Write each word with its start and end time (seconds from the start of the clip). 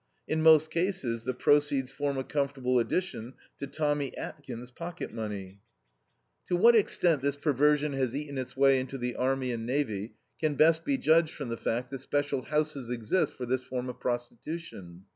In 0.27 0.41
most 0.41 0.71
cases 0.71 1.25
the 1.25 1.33
proceeds 1.35 1.91
form 1.91 2.17
a 2.17 2.23
comfortable 2.23 2.79
addition 2.79 3.35
to 3.59 3.67
Tommy 3.67 4.17
Atkins' 4.17 4.71
pocket 4.71 5.13
money." 5.13 5.61
To 6.47 6.55
what 6.55 6.75
extent 6.75 7.21
this 7.21 7.35
perversion 7.35 7.93
has 7.93 8.15
eaten 8.15 8.39
its 8.39 8.57
way 8.57 8.79
into 8.79 8.97
the 8.97 9.15
army 9.15 9.51
and 9.51 9.63
navy 9.63 10.15
can 10.39 10.55
best 10.55 10.85
be 10.85 10.97
judged 10.97 11.35
from 11.35 11.49
the 11.49 11.55
fact 11.55 11.91
that 11.91 11.99
special 11.99 12.41
houses 12.41 12.89
exist 12.89 13.33
for 13.33 13.45
this 13.45 13.61
form 13.61 13.89
of 13.89 13.99
prostitution. 13.99 15.05